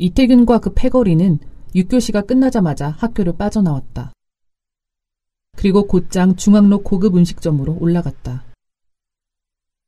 이태균과 0.00 0.60
그 0.60 0.72
패거리는 0.72 1.38
6교시가 1.74 2.26
끝나자마자 2.26 2.88
학교를 2.88 3.36
빠져나왔다. 3.36 4.14
그리고 5.56 5.86
곧장 5.86 6.36
중앙로 6.36 6.82
고급 6.82 7.16
음식점으로 7.16 7.76
올라갔다. 7.78 8.44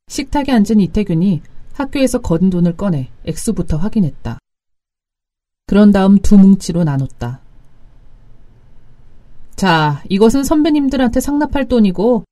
식탁에 0.07 0.51
앉은 0.51 0.79
이태균이 0.79 1.41
학교에서 1.73 2.21
거둔 2.21 2.51
돈을 2.51 2.77
꺼내 2.77 3.09
액수부터 3.25 3.77
확인했다. 3.77 4.37
그런 5.65 5.91
다음 5.91 6.19
두 6.19 6.37
뭉치로 6.37 6.83
나눴다. 6.83 7.41
자, 9.55 10.03
이것은 10.09 10.43
선배님들한테 10.43 11.21
상납할 11.21 11.67
돈이고, 11.67 12.23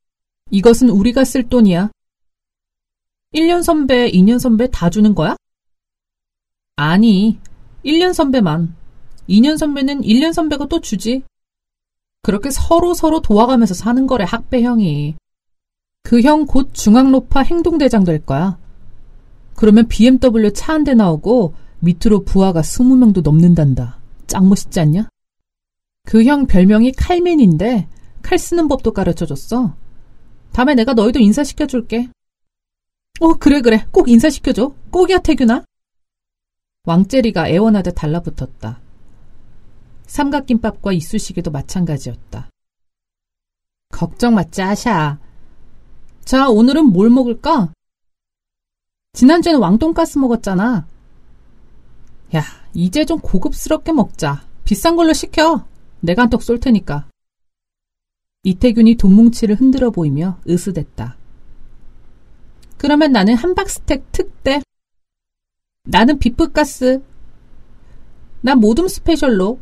이것은 0.51 0.89
우리가 0.89 1.23
쓸 1.23 1.49
돈이야. 1.49 1.89
1년 3.33 3.63
선배, 3.63 4.11
2년 4.11 4.37
선배 4.37 4.69
다 4.69 4.91
주는 4.91 5.15
거야? 5.15 5.35
아니, 6.75 7.39
1년 7.85 8.13
선배만. 8.13 8.75
2년 9.29 9.57
선배는 9.57 10.01
1년 10.01 10.33
선배가 10.33 10.65
또 10.67 10.81
주지. 10.81 11.23
그렇게 12.21 12.49
서로 12.51 12.93
서로 12.93 13.21
도와가면서 13.21 13.73
사는 13.73 14.05
거래, 14.07 14.23
학배 14.27 14.61
형이. 14.63 15.15
그 16.03 16.21
형 16.23 16.45
곧 16.45 16.73
중앙로파 16.73 17.41
행동대장 17.43 18.03
될 18.03 18.23
거야. 18.25 18.57
그러면 19.55 19.87
BMW 19.87 20.51
차 20.53 20.73
한 20.73 20.83
대 20.83 20.93
나오고 20.93 21.53
밑으로 21.79 22.23
부하가 22.23 22.61
20명도 22.61 23.21
넘는단다. 23.23 23.99
짱 24.27 24.49
멋있지 24.49 24.79
않냐? 24.79 25.09
그 26.07 26.23
형 26.23 26.47
별명이 26.47 26.93
칼맨인데 26.93 27.87
칼 28.21 28.37
쓰는 28.39 28.67
법도 28.67 28.93
가르쳐 28.93 29.25
줬어. 29.25 29.75
다음에 30.51 30.73
내가 30.75 30.93
너희도 30.93 31.19
인사시켜 31.19 31.65
줄게. 31.67 32.09
어, 33.19 33.33
그래, 33.35 33.61
그래. 33.61 33.85
꼭 33.91 34.09
인사시켜줘. 34.09 34.73
꼭이야, 34.91 35.19
태균아. 35.19 35.63
왕재리가 36.83 37.49
애원하듯 37.49 37.93
달라붙었다. 37.95 38.81
삼각김밥과 40.07 40.93
이쑤시개도 40.93 41.51
마찬가지였다. 41.51 42.49
걱정 43.89 44.33
마, 44.33 44.43
짜샤. 44.43 45.19
자, 46.25 46.49
오늘은 46.49 46.85
뭘 46.85 47.09
먹을까? 47.09 47.71
지난주에는 49.13 49.59
왕돈가스 49.59 50.17
먹었잖아. 50.17 50.87
야, 52.35 52.43
이제 52.73 53.05
좀 53.05 53.19
고급스럽게 53.19 53.91
먹자. 53.91 54.43
비싼 54.63 54.95
걸로 54.95 55.13
시켜. 55.13 55.67
내가 55.99 56.23
한턱 56.23 56.41
쏠 56.41 56.59
테니까. 56.59 57.07
이태균이 58.43 58.95
돈뭉치를 58.95 59.55
흔들어 59.55 59.91
보이며 59.91 60.39
으스댔다. 60.49 61.15
그러면 62.77 63.11
나는 63.11 63.35
함박스텍 63.35 64.11
특대. 64.11 64.61
나는 65.83 66.19
비프가스. 66.19 67.01
난 68.41 68.59
모둠 68.59 68.87
스페셜로. 68.87 69.59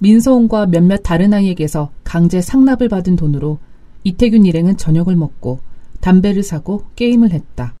민서원과 0.00 0.66
몇몇 0.66 1.02
다른 1.02 1.32
아이에게서 1.34 1.92
강제 2.02 2.40
상납을 2.40 2.88
받은 2.88 3.16
돈으로 3.16 3.58
이태균 4.04 4.46
일행은 4.46 4.76
저녁을 4.76 5.16
먹고 5.16 5.60
담배를 6.00 6.42
사고 6.42 6.84
게임을 6.96 7.30
했다. 7.30 7.76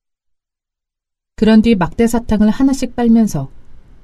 그런 1.36 1.62
뒤 1.62 1.74
막대 1.74 2.06
사탕을 2.06 2.50
하나씩 2.50 2.94
빨면서 2.94 3.50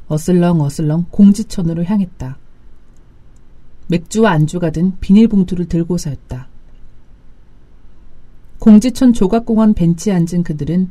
어슬렁 0.09 0.61
어슬렁 0.63 1.07
공지천으로 1.11 1.85
향했다. 1.85 2.39
맥주와 3.89 4.33
안주가 4.33 4.71
든 4.71 4.99
비닐봉투를 4.99 5.69
들고서였다. 5.69 6.49
공지천 8.59 9.13
조각공원 9.13 9.75
벤치에 9.75 10.13
앉은 10.13 10.43
그들은 10.43 10.91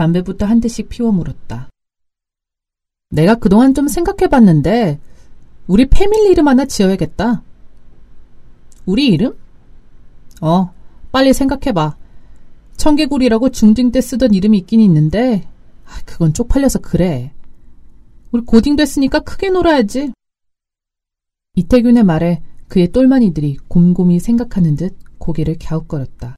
담배부터 0.00 0.46
한 0.46 0.60
대씩 0.60 0.88
피워 0.88 1.12
물었다. 1.12 1.68
내가 3.10 3.34
그동안 3.34 3.74
좀 3.74 3.86
생각해봤는데 3.86 4.98
우리 5.66 5.86
패밀리 5.90 6.30
이름 6.30 6.48
하나 6.48 6.64
지어야겠다. 6.64 7.42
우리 8.86 9.08
이름? 9.08 9.36
어, 10.40 10.72
빨리 11.12 11.34
생각해봐. 11.34 11.98
청개구리라고 12.78 13.50
중딩 13.50 13.92
때 13.92 14.00
쓰던 14.00 14.32
이름이 14.32 14.56
있긴 14.58 14.80
있는데 14.80 15.46
아, 15.84 16.00
그건 16.06 16.32
쪽팔려서 16.32 16.78
그래. 16.78 17.34
우리 18.32 18.42
고딩 18.42 18.76
됐으니까 18.76 19.20
크게 19.20 19.50
놀아야지. 19.50 20.12
이태균의 21.56 22.04
말에 22.04 22.42
그의 22.68 22.90
똘마니들이 22.90 23.58
곰곰이 23.68 24.18
생각하는 24.18 24.76
듯 24.76 24.96
고개를 25.18 25.58
갸웃거렸다. 25.60 26.36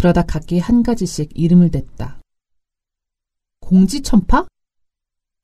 그러다 0.00 0.22
각기 0.22 0.58
한 0.58 0.82
가지씩 0.82 1.32
이름을 1.34 1.70
댔다. 1.70 2.22
공지천파? 3.60 4.46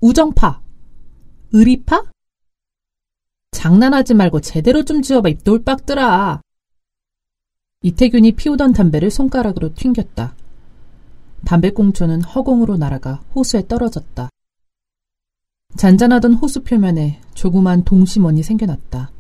우정파? 0.01 0.63
의리파? 1.53 2.05
장난하지 3.51 4.15
말고 4.15 4.41
제대로 4.41 4.83
좀 4.83 5.03
지어봐, 5.03 5.29
입돌박들아. 5.29 6.41
이태균이 7.83 8.33
피우던 8.33 8.73
담배를 8.73 9.11
손가락으로 9.11 9.75
튕겼다. 9.75 10.35
담배꽁초는 11.45 12.23
허공으로 12.23 12.79
날아가 12.79 13.17
호수에 13.35 13.69
떨어졌다. 13.69 14.31
잔잔하던 15.77 16.33
호수 16.33 16.63
표면에 16.63 17.21
조그만 17.35 17.85
동심원이 17.85 18.43
생겨났다. 18.43 19.11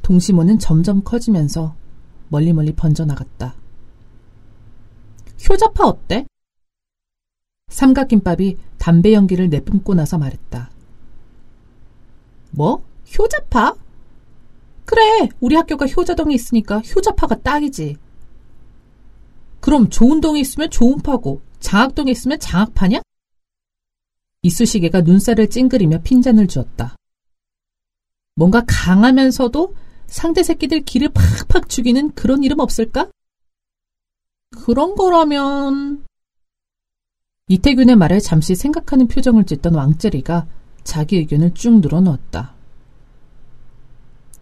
동심원은 0.00 0.58
점점 0.58 1.02
커지면서 1.04 1.76
멀리 2.30 2.54
멀리 2.54 2.72
번져나갔다. 2.72 3.60
효자파 5.48 5.86
어때? 5.86 6.26
삼각김밥이 7.68 8.58
담배 8.78 9.12
연기를 9.12 9.48
내뿜고 9.48 9.94
나서 9.94 10.18
말했다. 10.18 10.70
뭐? 12.50 12.84
효자파? 13.18 13.74
그래, 14.84 15.28
우리 15.40 15.54
학교가 15.54 15.86
효자동에 15.86 16.34
있으니까 16.34 16.80
효자파가 16.80 17.36
딱이지. 17.40 17.96
그럼 19.60 19.88
좋은 19.88 20.20
동에 20.20 20.40
있으면 20.40 20.70
좋은 20.70 20.98
파고, 20.98 21.42
장학동에 21.60 22.10
있으면 22.10 22.40
장학파냐? 22.40 23.00
이쑤시개가 24.42 25.02
눈살을 25.02 25.50
찡그리며 25.50 26.00
핀잔을 26.02 26.48
주었다. 26.48 26.96
뭔가 28.34 28.62
강하면서도 28.66 29.74
상대 30.06 30.42
새끼들 30.42 30.80
기를 30.80 31.10
팍팍 31.10 31.68
죽이는 31.68 32.12
그런 32.12 32.42
이름 32.42 32.58
없을까? 32.58 33.10
그런 34.50 34.94
거라면... 34.94 36.04
이태균의 37.48 37.96
말에 37.96 38.20
잠시 38.20 38.54
생각하는 38.54 39.08
표정을 39.08 39.44
짓던 39.44 39.74
왕재리가 39.74 40.46
자기 40.84 41.16
의견을 41.16 41.54
쭉 41.54 41.80
늘어놓았다. 41.80 42.54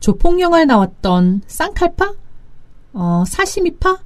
조폭 0.01 0.41
영화에 0.41 0.67
나왔던 0.67 1.43
쌍칼파? 1.47 2.15
어, 2.93 3.25
사시미파? 3.27 3.99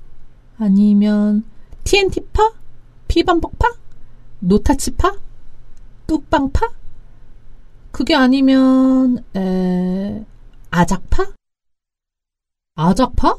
아니면 0.58 1.44
TNT파? 1.84 2.52
피반복파? 3.08 3.74
노타치파? 4.38 5.18
뚝방파? 6.06 6.68
그게 7.90 8.14
아니면 8.14 9.24
에... 9.36 10.24
아작파? 10.70 11.32
아작파? 12.74 13.38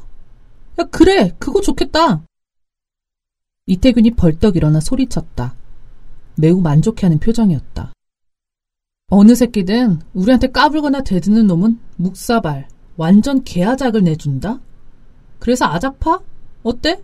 야 0.78 0.84
그래 0.90 1.34
그거 1.38 1.60
좋겠다. 1.60 2.22
이태균이 3.66 4.12
벌떡 4.12 4.56
일어나 4.56 4.80
소리쳤다. 4.80 5.54
매우 6.36 6.60
만족해하는 6.60 7.18
표정이었다. 7.18 7.92
어느 9.10 9.34
새끼든 9.34 10.00
우리한테 10.12 10.48
까불거나 10.48 11.02
대드는 11.02 11.46
놈은 11.46 11.78
묵사발, 11.96 12.68
완전 12.96 13.42
개아작을 13.42 14.02
내준다? 14.02 14.60
그래서 15.38 15.66
아작파? 15.66 16.20
어때? 16.62 17.02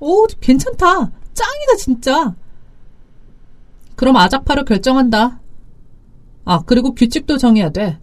오, 0.00 0.26
괜찮다. 0.40 1.10
짱이다, 1.32 1.76
진짜. 1.78 2.34
그럼 3.96 4.16
아작파로 4.16 4.64
결정한다. 4.64 5.40
아, 6.44 6.62
그리고 6.66 6.94
규칙도 6.94 7.38
정해야 7.38 7.70
돼. 7.70 7.98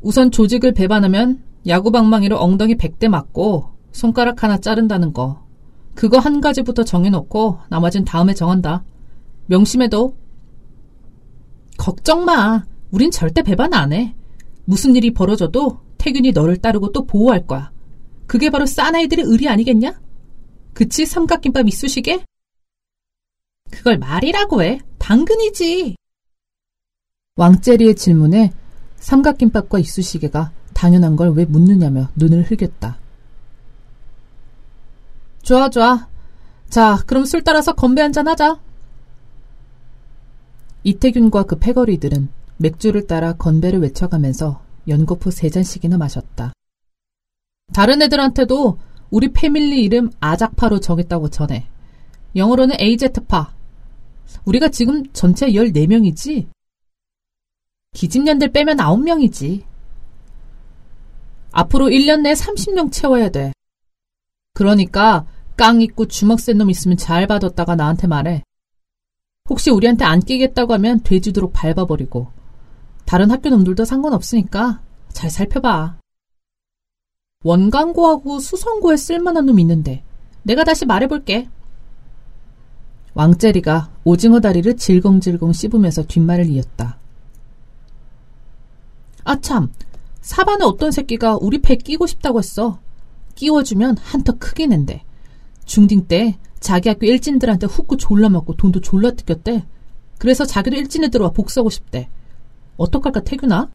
우선 0.00 0.30
조직을 0.30 0.72
배반하면 0.72 1.42
야구방망이로 1.66 2.38
엉덩이 2.38 2.76
100대 2.76 3.08
맞고 3.08 3.70
손가락 3.92 4.42
하나 4.42 4.58
자른다는 4.58 5.12
거. 5.12 5.45
그거 5.96 6.18
한 6.18 6.40
가지부터 6.40 6.84
정해놓고 6.84 7.58
나머진 7.68 8.04
다음에 8.04 8.34
정한다. 8.34 8.84
명심해도 9.46 10.14
걱정 11.78 12.24
마. 12.24 12.64
우린 12.92 13.10
절대 13.10 13.42
배반 13.42 13.74
안 13.74 13.92
해. 13.92 14.14
무슨 14.64 14.94
일이 14.94 15.12
벌어져도 15.12 15.80
태균이 15.98 16.32
너를 16.32 16.58
따르고 16.58 16.92
또 16.92 17.06
보호할 17.06 17.46
거야. 17.46 17.72
그게 18.26 18.50
바로 18.50 18.66
싸나이들의 18.66 19.24
의리 19.26 19.48
아니겠냐? 19.48 20.00
그치, 20.74 21.06
삼각김밥 21.06 21.66
이쑤시개? 21.66 22.22
그걸 23.70 23.98
말이라고 23.98 24.62
해. 24.62 24.80
당근이지. 24.98 25.96
왕재리의 27.36 27.96
질문에 27.96 28.52
삼각김밥과 28.96 29.78
이쑤시개가 29.78 30.52
당연한 30.74 31.16
걸 31.16 31.30
왜 31.30 31.44
묻느냐며 31.44 32.10
눈을 32.16 32.50
흘겼다. 32.50 32.98
좋아, 35.46 35.70
좋아. 35.70 36.08
자, 36.68 36.98
그럼 37.06 37.24
술 37.24 37.44
따라서 37.44 37.72
건배 37.72 38.02
한잔 38.02 38.26
하자. 38.26 38.58
이태균과 40.82 41.44
그 41.44 41.56
패거리들은 41.60 42.28
맥주를 42.56 43.06
따라 43.06 43.32
건배를 43.34 43.80
외쳐가면서 43.80 44.60
연거푸 44.88 45.30
세 45.30 45.48
잔씩이나 45.48 45.98
마셨다. 45.98 46.52
다른 47.72 48.02
애들한테도 48.02 48.80
우리 49.10 49.32
패밀리 49.32 49.84
이름 49.84 50.10
아작파로 50.18 50.80
정했다고 50.80 51.30
전해. 51.30 51.68
영어로는 52.34 52.80
AZ파. 52.80 53.54
우리가 54.46 54.70
지금 54.70 55.04
전체 55.12 55.46
14명이지? 55.46 56.48
기집년들 57.94 58.50
빼면 58.50 58.78
9명이지. 58.78 59.62
앞으로 61.52 61.86
1년 61.86 62.22
내에 62.22 62.32
30명 62.32 62.90
채워야 62.90 63.28
돼. 63.28 63.52
그러니까 64.52 65.24
깡 65.56 65.80
있고 65.80 66.06
주먹 66.06 66.38
센 66.40 66.58
놈 66.58 66.70
있으면 66.70 66.96
잘 66.96 67.26
받았다가 67.26 67.76
나한테 67.76 68.06
말해. 68.06 68.42
혹시 69.48 69.70
우리한테 69.70 70.04
안 70.04 70.20
끼겠다고 70.20 70.74
하면 70.74 71.00
돼지도록 71.02 71.52
밟아버리고 71.52 72.28
다른 73.04 73.30
학교 73.30 73.48
놈들도 73.48 73.84
상관없으니까 73.84 74.80
잘 75.12 75.30
살펴봐. 75.30 75.98
원광고하고 77.44 78.40
수성고에 78.40 78.96
쓸만한 78.96 79.46
놈 79.46 79.58
있는데 79.60 80.02
내가 80.42 80.64
다시 80.64 80.84
말해볼게. 80.84 81.48
왕재리가 83.14 83.90
오징어 84.04 84.40
다리를 84.40 84.76
질겅질겅 84.76 85.52
씹으면서 85.52 86.02
뒷말을 86.02 86.50
이었다. 86.50 86.98
아참, 89.24 89.72
사반에 90.20 90.64
어떤 90.64 90.90
새끼가 90.90 91.38
우리 91.40 91.62
패 91.62 91.76
끼고 91.76 92.06
싶다고 92.06 92.40
했어. 92.40 92.78
끼워주면 93.36 93.96
한턱 93.96 94.38
크게 94.38 94.66
낸대. 94.66 95.05
중딩 95.66 96.06
때 96.06 96.38
자기 96.58 96.88
학교 96.88 97.06
일진들한테 97.06 97.66
훅구 97.66 97.98
졸라 97.98 98.28
맞고 98.28 98.54
돈도 98.54 98.80
졸라 98.80 99.10
뜯겼대. 99.10 99.66
그래서 100.18 100.46
자기도 100.46 100.76
일진에 100.76 101.08
들어와 101.08 101.30
복수하고 101.30 101.68
싶대. 101.68 102.08
어떡할까 102.78 103.20
태균아? 103.20 103.70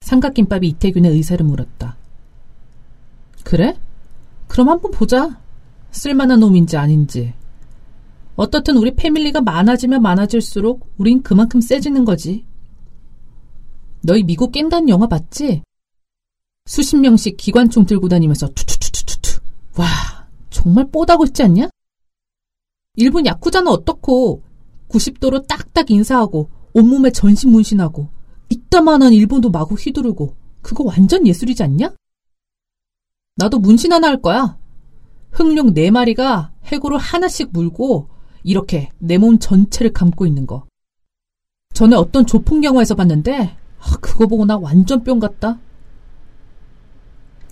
삼각김밥이 0.00 0.68
이태균의 0.68 1.12
의사를 1.12 1.44
물었다. 1.44 1.96
그래? 3.44 3.76
그럼 4.48 4.70
한번 4.70 4.90
보자. 4.90 5.40
쓸만한 5.90 6.40
놈인지 6.40 6.76
아닌지. 6.76 7.34
어떻든 8.36 8.76
우리 8.76 8.94
패밀리가 8.94 9.42
많아지면 9.42 10.02
많아질수록 10.02 10.94
우린 10.96 11.22
그만큼 11.22 11.60
세지는 11.60 12.04
거지. 12.04 12.44
너희 14.02 14.22
미국 14.22 14.52
깬다는 14.52 14.88
영화 14.88 15.06
봤지? 15.06 15.62
수십 16.66 16.96
명씩 16.96 17.36
기관총 17.36 17.86
들고 17.86 18.08
다니면서 18.08 18.48
투투투투투. 18.48 19.40
와, 19.76 19.86
정말 20.54 20.88
뽀다고 20.90 21.24
있지 21.24 21.42
않냐? 21.42 21.68
일본 22.94 23.26
야쿠자는 23.26 23.70
어떻고 23.72 24.42
90도로 24.88 25.46
딱딱 25.48 25.90
인사하고 25.90 26.48
온몸에 26.72 27.10
전신문신하고 27.10 28.08
이따만한 28.48 29.12
일본도 29.12 29.50
마구 29.50 29.74
휘두르고 29.74 30.36
그거 30.62 30.84
완전 30.84 31.26
예술이지 31.26 31.64
않냐? 31.64 31.92
나도 33.36 33.58
문신 33.58 33.92
하나 33.92 34.06
할 34.08 34.22
거야. 34.22 34.56
흑룡 35.32 35.74
네 35.74 35.90
마리가 35.90 36.52
해골을 36.64 36.98
하나씩 36.98 37.50
물고 37.52 38.08
이렇게 38.44 38.90
내 38.98 39.18
몸 39.18 39.40
전체를 39.40 39.92
감고 39.92 40.24
있는 40.24 40.46
거. 40.46 40.66
전에 41.74 41.96
어떤 41.96 42.24
조폭 42.24 42.62
영화에서 42.62 42.94
봤는데 42.94 43.56
아, 43.80 43.96
그거 44.00 44.28
보고 44.28 44.44
나 44.44 44.56
완전 44.56 45.02
뿅 45.02 45.18
같다. 45.18 45.58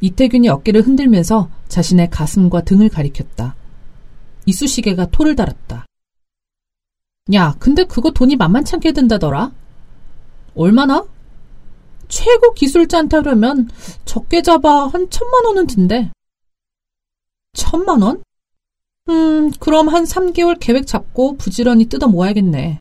이태균이 0.02 0.48
어깨를 0.48 0.82
흔들면서 0.82 1.48
자신의 1.68 2.10
가슴과 2.10 2.62
등을 2.62 2.88
가리켰다. 2.88 3.54
이쑤시개가 4.46 5.06
토를 5.06 5.36
달았다. 5.36 5.86
야, 7.34 7.54
근데 7.60 7.84
그거 7.84 8.10
돈이 8.10 8.34
만만찮게 8.34 8.92
든다더라? 8.92 9.52
얼마나? 10.56 11.06
최고 12.08 12.52
기술자한테 12.52 13.18
하려면 13.18 13.70
적게 14.04 14.42
잡아 14.42 14.88
한 14.88 15.08
천만 15.08 15.44
원은 15.46 15.68
든대. 15.68 16.10
천만 17.54 18.02
원? 18.02 18.22
음, 19.08 19.52
그럼 19.60 19.88
한 19.88 20.02
3개월 20.02 20.58
계획 20.58 20.88
잡고 20.88 21.36
부지런히 21.36 21.86
뜯어 21.86 22.08
모아야겠네. 22.08 22.80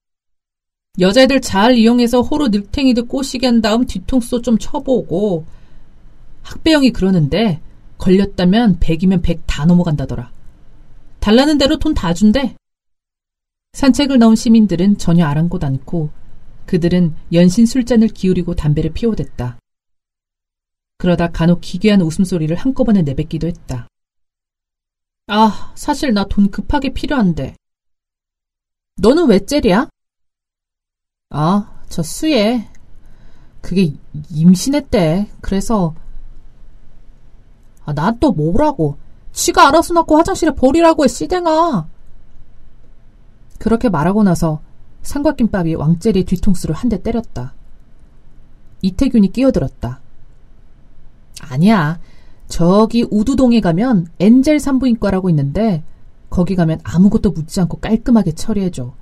여자애들 0.99 1.41
잘 1.41 1.77
이용해서 1.77 2.21
호로 2.21 2.47
늙탱이들 2.47 3.07
꼬시게 3.07 3.45
한 3.45 3.61
다음 3.61 3.85
뒤통수 3.85 4.41
좀 4.41 4.57
쳐보고 4.57 5.45
학배영이 6.43 6.91
그러는데 6.91 7.61
걸렸다면 7.97 8.79
100이면 8.79 9.21
100 9.23 9.43
다 9.45 9.65
넘어간다더라. 9.65 10.31
달라는 11.19 11.57
대로 11.57 11.77
돈 11.77 11.93
다 11.93 12.13
준대. 12.13 12.55
산책을 13.73 14.19
나온 14.19 14.35
시민들은 14.35 14.97
전혀 14.97 15.25
아랑곳 15.25 15.63
않고 15.63 16.09
그들은 16.65 17.15
연신 17.31 17.65
술잔을 17.65 18.09
기울이고 18.09 18.55
담배를 18.55 18.91
피워댔다. 18.93 19.59
그러다 20.97 21.31
간혹 21.31 21.61
기괴한 21.61 22.01
웃음소리를 22.01 22.55
한꺼번에 22.55 23.01
내뱉기도 23.01 23.47
했다. 23.47 23.87
아, 25.27 25.71
사실 25.75 26.13
나 26.13 26.25
돈 26.25 26.49
급하게 26.51 26.93
필요한데. 26.93 27.55
너는 28.97 29.27
왜 29.27 29.39
젤이야? 29.45 29.87
아, 31.29 31.83
저 31.89 32.03
수예. 32.03 32.67
그게 33.61 33.93
임신했대. 34.29 35.29
그래서 35.41 35.95
아, 37.85 37.93
난 37.93 38.19
또 38.19 38.31
뭐라고. 38.31 38.97
지가 39.33 39.69
알아서 39.69 39.93
낳고 39.93 40.17
화장실에 40.17 40.53
버리라고 40.53 41.03
해, 41.03 41.07
씨댕아. 41.07 41.87
그렇게 43.59 43.89
말하고 43.89 44.23
나서 44.23 44.59
삼각김밥이 45.03 45.75
왕젤리 45.75 46.25
뒤통수를 46.25 46.75
한 46.75 46.89
대 46.89 47.01
때렸다. 47.01 47.53
이태균이 48.81 49.31
끼어들었다. 49.31 49.99
아니야. 51.41 51.99
저기 52.47 53.05
우두동에 53.09 53.61
가면 53.61 54.07
엔젤 54.19 54.59
산부인과라고 54.59 55.29
있는데 55.29 55.83
거기 56.29 56.55
가면 56.55 56.79
아무것도 56.83 57.31
묻지 57.31 57.61
않고 57.61 57.77
깔끔하게 57.79 58.33
처리해줘. 58.33 58.93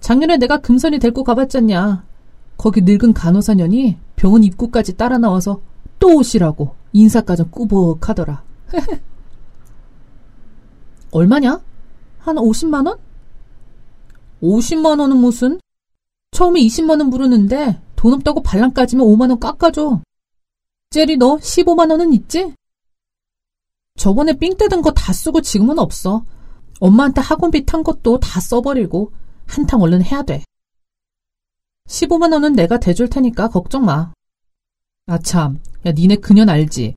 작년에 0.00 0.36
내가 0.38 0.58
금선이 0.58 0.98
데리고 0.98 1.22
가봤잖냐. 1.24 2.04
거기 2.56 2.80
늙은 2.82 3.12
간호사년이 3.12 3.98
병원 4.16 4.42
입구까지 4.42 4.96
따라 4.96 5.18
나와서 5.18 5.60
또 6.00 6.16
오시라고 6.16 6.74
인사까지 6.92 7.44
꾸벅하더라. 7.50 8.42
얼마냐? 11.10 11.60
한 12.18 12.36
50만원? 12.36 12.98
50만원은 14.42 15.16
무슨? 15.16 15.60
처음에 16.32 16.60
20만원 16.60 17.10
부르는데 17.10 17.80
돈 17.96 18.12
없다고 18.14 18.42
발랑 18.42 18.72
까지면 18.72 19.06
5만원 19.06 19.40
깎아줘. 19.40 20.00
젤리 20.90 21.16
너 21.16 21.36
15만원은 21.36 22.14
있지? 22.14 22.54
저번에 23.96 24.34
삥 24.34 24.56
뜯은 24.56 24.82
거 24.82 24.92
다 24.92 25.12
쓰고 25.12 25.40
지금은 25.40 25.78
없어. 25.78 26.24
엄마한테 26.80 27.20
학원비 27.20 27.66
탄 27.66 27.82
것도 27.82 28.20
다 28.20 28.40
써버리고 28.40 29.12
한탕 29.46 29.80
얼른 29.82 30.02
해야 30.04 30.22
돼. 30.22 30.44
15만원은 31.88 32.54
내가 32.54 32.78
대줄 32.78 33.08
테니까 33.08 33.48
걱정 33.48 33.84
마. 33.84 34.12
아 35.10 35.16
참, 35.16 35.58
야, 35.86 35.92
니네 35.92 36.16
그년 36.16 36.50
알지? 36.50 36.94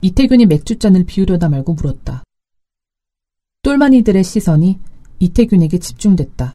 이태균이 0.00 0.46
맥주잔을 0.46 1.04
비우려다 1.04 1.50
말고 1.50 1.74
물었다. 1.74 2.24
똘마니들의 3.60 4.24
시선이 4.24 4.78
이태균에게 5.18 5.78
집중됐다. 5.78 6.54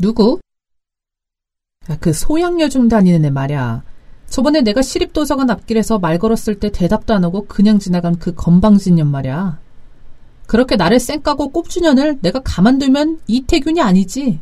누구? 0.00 0.40
야, 1.88 1.96
그 2.00 2.12
소양여중 2.12 2.88
다니는 2.88 3.24
애 3.24 3.30
말이야. 3.30 3.84
저번에 4.26 4.60
내가 4.62 4.82
시립도서관 4.82 5.50
앞길에서 5.50 6.00
말 6.00 6.18
걸었을 6.18 6.58
때 6.58 6.72
대답도 6.72 7.14
안 7.14 7.22
하고 7.22 7.46
그냥 7.46 7.78
지나간 7.78 8.18
그 8.18 8.34
건방진년 8.34 9.08
말이야. 9.08 9.60
그렇게 10.48 10.74
나를 10.74 10.98
쌩까고 10.98 11.50
꼽주년을 11.50 12.18
내가 12.22 12.40
가만두면 12.40 13.20
이태균이 13.28 13.80
아니지. 13.80 14.40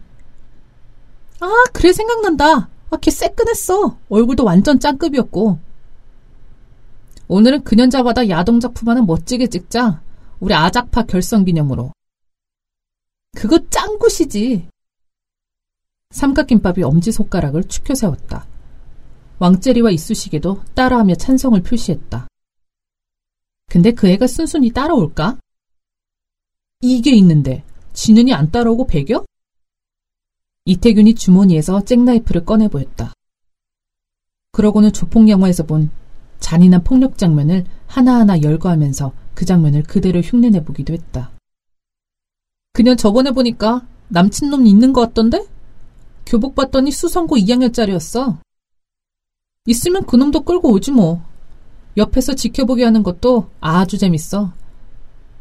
아, 1.41 1.49
그래 1.75 1.93
생각난다. 1.93 2.72
아, 2.93 2.99
걔 2.99 3.11
새끈했어. 3.11 3.99
얼굴도 4.11 4.45
완전 4.45 4.79
짱급이었고. 4.79 5.59
오늘은 7.27 7.65
잡아다 7.89 8.29
야동작품 8.29 8.87
하나 8.89 9.01
멋지게 9.01 9.47
찍자. 9.47 10.03
우리 10.41 10.53
아작파 10.53 11.03
결성 11.05 11.45
기념으로. 11.47 11.93
그거 13.35 13.59
짱굿이지. 13.71 14.69
삼각김밥이 16.11 16.83
엄지손가락을 16.83 17.65
축혀 17.65 17.95
세웠다. 17.95 18.47
왕재리와 19.39 19.91
이쑤시개도 19.91 20.63
따라하며 20.75 21.15
찬성을 21.15 21.63
표시했다. 21.63 22.29
근데 23.71 23.93
그 23.93 24.07
애가 24.09 24.27
순순히 24.27 24.71
따라올까? 24.71 25.39
이게 26.83 27.13
있는데 27.13 27.65
진은이 27.95 28.35
안 28.35 28.51
따라오고 28.51 28.87
배겨? 28.87 29.25
이태균이 30.65 31.15
주머니에서 31.15 31.85
잭나이프를 31.85 32.45
꺼내 32.45 32.69
보였다. 32.69 33.13
그러고는 34.53 34.93
조폭 34.93 35.29
영화에서 35.29 35.65
본 35.65 35.91
잔인한 36.39 36.85
폭력 36.85 37.19
장면을 37.19 37.65
하나하나 37.87 38.43
열거하면서 38.43 39.13
그 39.35 39.45
장면을 39.45 39.83
그대로 39.83 40.21
흉내내 40.21 40.65
보기도 40.65 40.93
했다. 40.93 41.31
그냥 42.73 42.97
저번에 42.97 43.33
보니까 43.33 43.87
남친놈 44.09 44.67
있는 44.67 44.93
것 44.93 45.01
같던데? 45.01 45.47
교복 46.27 46.55
봤더니 46.55 46.91
수성고 46.91 47.37
2학년짜리였어. 47.37 48.39
있으면 49.67 50.07
그놈도 50.07 50.43
끌고 50.43 50.71
오지 50.73 50.93
뭐. 50.93 51.23
옆에서 51.97 52.35
지켜보게 52.35 52.85
하는 52.85 53.03
것도 53.03 53.51
아주 53.61 53.99
재밌어. 53.99 54.53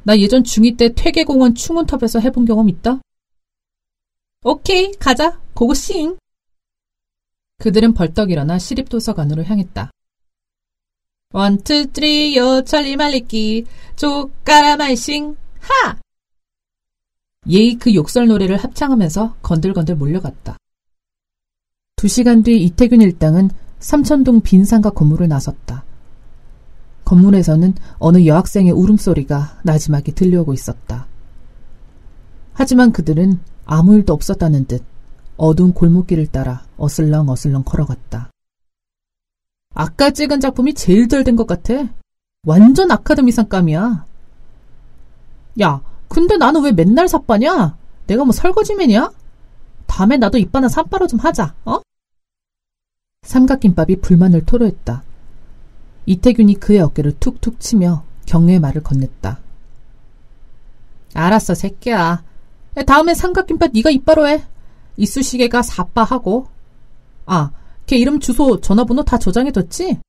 나 0.03 0.17
예전 0.17 0.43
중2 0.43 0.77
때 0.77 0.93
퇴계공원 0.93 1.55
충원탑에서 1.55 2.19
해본 2.19 2.45
경험 2.45 2.69
있다. 2.69 2.99
오케이, 4.43 4.91
가자. 4.93 5.39
고고싱. 5.53 6.17
그들은 7.59 7.93
벌떡 7.93 8.31
일어나 8.31 8.57
시립도서관으로 8.57 9.43
향했다. 9.43 9.91
one 11.31 11.61
two 11.61 11.91
three 11.93 12.35
요 12.35 12.63
천리 12.63 12.95
말리기 12.95 13.65
조까라 13.95 14.77
말싱 14.77 15.37
하! 15.59 15.95
예의 17.47 17.75
그 17.75 17.93
욕설 17.93 18.27
노래를 18.27 18.57
합창하면서 18.57 19.35
건들건들 19.43 19.95
몰려갔다. 19.95 20.57
두 21.95 22.07
시간 22.07 22.41
뒤 22.41 22.63
이태균 22.63 22.99
일당은 22.99 23.51
삼천동 23.79 24.41
빈상가 24.41 24.89
건물을 24.89 25.27
나섰다. 25.27 25.85
건물에서는 27.05 27.75
어느 27.99 28.25
여학생의 28.25 28.71
울음소리가 28.71 29.59
나지막이 29.63 30.13
들려오고 30.13 30.53
있었다. 30.53 31.07
하지만 32.53 32.91
그들은 32.91 33.39
아무 33.71 33.95
일도 33.95 34.11
없었다는 34.11 34.65
듯 34.65 34.83
어두운 35.37 35.73
골목길을 35.73 36.27
따라 36.27 36.65
어슬렁 36.77 37.29
어슬렁 37.29 37.63
걸어갔다. 37.63 38.29
아까 39.73 40.09
찍은 40.09 40.41
작품이 40.41 40.73
제일 40.73 41.07
덜 41.07 41.23
된 41.23 41.37
것 41.37 41.47
같아. 41.47 41.87
완전 42.43 42.91
아카데미상 42.91 43.47
감이야. 43.47 44.05
야, 45.61 45.81
근데 46.09 46.35
나는 46.35 46.63
왜 46.63 46.73
맨날 46.73 47.07
삿바냐? 47.07 47.77
내가 48.07 48.25
뭐 48.25 48.33
설거지맨이야? 48.33 49.09
다음에 49.87 50.17
나도 50.17 50.37
이빠나 50.37 50.67
삿바로 50.67 51.07
좀 51.07 51.19
하자, 51.19 51.55
어? 51.63 51.79
삼각김밥이 53.21 54.01
불만을 54.01 54.45
토로했다. 54.45 55.01
이태균이 56.07 56.55
그의 56.55 56.81
어깨를 56.81 57.13
툭툭 57.21 57.61
치며 57.61 58.03
격려의 58.25 58.59
말을 58.59 58.83
건넸다. 58.83 59.37
알았어, 61.13 61.53
새끼야. 61.53 62.23
다음에 62.85 63.13
삼각김밥 63.13 63.71
네가 63.73 63.89
이빠로 63.89 64.27
해. 64.27 64.43
이쑤시개가 64.97 65.61
사빠하고. 65.61 66.47
아, 67.25 67.51
걔 67.85 67.97
이름, 67.97 68.19
주소, 68.19 68.61
전화번호 68.61 69.03
다 69.03 69.17
저장해뒀지? 69.17 69.99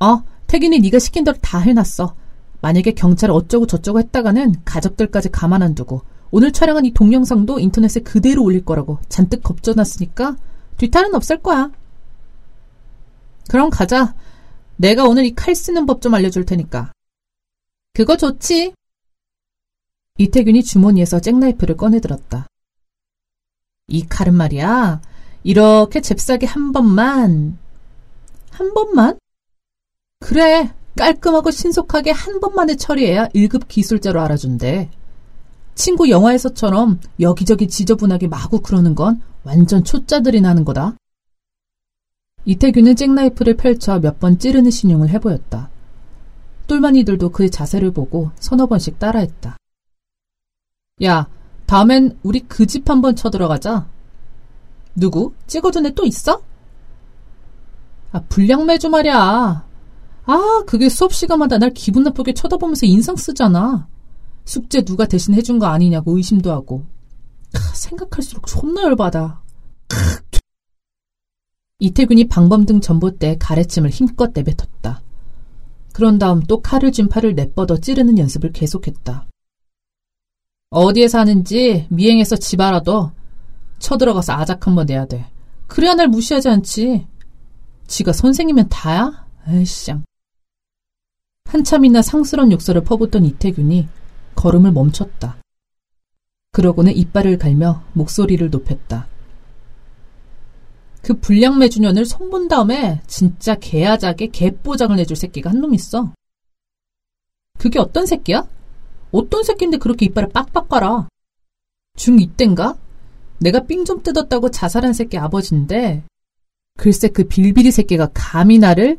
어, 0.00 0.22
태균이 0.46 0.80
네가 0.80 0.98
시킨 0.98 1.24
대로 1.24 1.36
다 1.40 1.58
해놨어. 1.58 2.14
만약에 2.60 2.92
경찰 2.92 3.30
어쩌고 3.30 3.66
저쩌고 3.66 4.00
했다가는 4.00 4.62
가족들까지 4.64 5.30
가만 5.30 5.62
안 5.62 5.74
두고 5.74 6.02
오늘 6.30 6.52
촬영한 6.52 6.84
이 6.84 6.92
동영상도 6.92 7.58
인터넷에 7.58 8.00
그대로 8.00 8.42
올릴 8.44 8.64
거라고 8.64 8.98
잔뜩 9.08 9.42
겁줘놨으니까 9.42 10.36
뒤탈은 10.76 11.14
없을 11.14 11.40
거야. 11.42 11.70
그럼 13.48 13.70
가자. 13.70 14.14
내가 14.76 15.04
오늘 15.04 15.24
이 15.26 15.34
칼 15.34 15.54
쓰는 15.54 15.86
법 15.86 16.00
좀 16.00 16.14
알려줄 16.14 16.44
테니까. 16.46 16.92
그거 17.94 18.16
좋지. 18.16 18.72
이태균이 20.24 20.62
주머니에서 20.64 21.18
잭나이프를 21.18 21.78
꺼내들었다. 21.78 22.46
이 23.88 24.06
칼은 24.06 24.34
말이야. 24.34 25.00
이렇게 25.44 26.02
잽싸게 26.02 26.44
한 26.44 26.72
번만. 26.72 27.56
한 28.50 28.74
번만? 28.74 29.18
그래. 30.18 30.74
깔끔하고 30.98 31.50
신속하게 31.50 32.10
한 32.10 32.40
번만에 32.40 32.76
처리해야 32.76 33.28
1급 33.28 33.68
기술자로 33.68 34.20
알아준대. 34.20 34.90
친구 35.74 36.10
영화에서처럼 36.10 37.00
여기저기 37.20 37.66
지저분하게 37.66 38.28
마구 38.28 38.60
그러는 38.60 38.94
건 38.94 39.22
완전 39.42 39.82
초짜들이 39.84 40.42
나는 40.42 40.66
거다. 40.66 40.96
이태규는 42.44 42.94
잭나이프를 42.96 43.56
펼쳐 43.56 43.98
몇 44.00 44.18
번 44.18 44.38
찌르는 44.38 44.70
신용을 44.70 45.08
해보였다. 45.08 45.70
똘마니들도 46.66 47.30
그의 47.30 47.48
자세를 47.48 47.92
보고 47.92 48.32
서너 48.38 48.66
번씩 48.66 48.98
따라했다. 48.98 49.56
야, 51.04 51.28
다음엔 51.66 52.18
우리 52.22 52.40
그 52.40 52.66
집 52.66 52.88
한번 52.90 53.16
쳐들어가자. 53.16 53.88
누구? 54.94 55.32
찍어준 55.46 55.86
애 55.86 55.90
또 55.94 56.04
있어? 56.04 56.42
아, 58.12 58.20
불량매주 58.28 58.88
말이야. 58.90 59.64
아, 60.26 60.62
그게 60.66 60.88
수업 60.88 61.12
시간마다 61.14 61.58
날 61.58 61.70
기분 61.72 62.02
나쁘게 62.02 62.34
쳐다보면서 62.34 62.86
인상 62.86 63.16
쓰잖아. 63.16 63.88
숙제 64.44 64.82
누가 64.82 65.06
대신 65.06 65.34
해준 65.34 65.58
거 65.58 65.66
아니냐고 65.66 66.16
의심도 66.16 66.50
하고. 66.50 66.84
크, 67.52 67.60
생각할수록 67.76 68.46
존나 68.46 68.82
열받아. 68.82 69.40
이태균이 71.78 72.28
방범등 72.28 72.80
전봇대에 72.80 73.38
가래침을 73.38 73.90
힘껏 73.90 74.32
내뱉었다. 74.34 75.02
그런 75.92 76.18
다음 76.18 76.42
또 76.42 76.60
칼을 76.60 76.92
쥔 76.92 77.08
팔을 77.08 77.34
내뻗어 77.34 77.78
찌르는 77.78 78.18
연습을 78.18 78.52
계속했다. 78.52 79.26
어디에 80.70 81.08
사는지 81.08 81.86
미행해서 81.90 82.36
집 82.36 82.60
알아도 82.60 83.10
쳐들어가서 83.80 84.34
아작 84.34 84.66
한번 84.66 84.86
내야 84.86 85.04
돼. 85.04 85.26
그래야 85.66 85.94
날 85.94 86.06
무시하지 86.08 86.48
않지. 86.48 87.06
지가 87.88 88.12
선생이면 88.12 88.68
다야? 88.68 89.26
에이쌍. 89.48 90.04
한참이나 91.46 92.02
상스런 92.02 92.52
욕설을 92.52 92.84
퍼붓던 92.84 93.24
이태균이 93.24 93.88
걸음을 94.36 94.70
멈췄다. 94.70 95.38
그러고는 96.52 96.94
이빨을 96.96 97.38
갈며 97.38 97.82
목소리를 97.94 98.48
높였다. 98.50 99.08
그 101.02 101.14
불량매 101.18 101.68
주년을 101.68 102.04
손본 102.04 102.46
다음에 102.46 103.00
진짜 103.08 103.56
개야작에 103.56 104.28
개뽀장을 104.32 104.94
내줄 104.96 105.16
새끼가 105.16 105.50
한 105.50 105.60
놈 105.60 105.74
있어. 105.74 106.12
그게 107.58 107.78
어떤 107.80 108.06
새끼야? 108.06 108.46
어떤 109.12 109.42
새끼인데 109.42 109.78
그렇게 109.78 110.06
이빨을 110.06 110.30
빡빡 110.30 110.68
깔아? 110.68 111.08
중2 111.96 112.36
땐가? 112.36 112.76
내가 113.38 113.60
삥 113.64 113.84
좀 113.84 114.02
뜯었다고 114.02 114.50
자살한 114.50 114.92
새끼 114.92 115.18
아버지인데 115.18 116.02
글쎄 116.78 117.08
그 117.08 117.24
빌비리 117.24 117.70
새끼가 117.70 118.10
감히 118.12 118.58
나를 118.58 118.98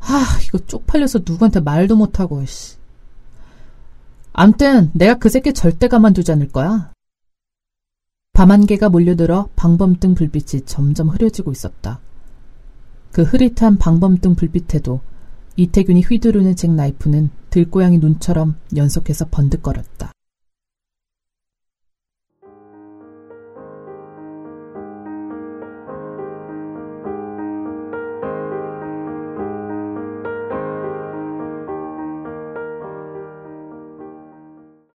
아 0.00 0.38
이거 0.46 0.58
쪽팔려서 0.58 1.20
누구한테 1.26 1.60
말도 1.60 1.96
못하고 1.96 2.44
씨. 2.46 2.76
암튼 4.32 4.90
내가 4.94 5.14
그 5.14 5.28
새끼 5.28 5.52
절대 5.52 5.88
가만두지 5.88 6.30
않을 6.32 6.50
거야. 6.50 6.92
밤 8.32 8.50
안개가 8.50 8.90
몰려들어 8.90 9.48
방범등 9.56 10.14
불빛이 10.14 10.62
점점 10.66 11.08
흐려지고 11.08 11.52
있었다. 11.52 12.00
그 13.12 13.22
흐릿한 13.22 13.78
방범등 13.78 14.34
불빛에도 14.34 15.00
이태균이 15.56 16.02
휘두르는 16.02 16.54
잭 16.56 16.70
나이프는 16.70 17.30
들고양이 17.50 17.98
눈처럼 17.98 18.56
연속해서 18.76 19.28
번득거렸다. 19.30 20.12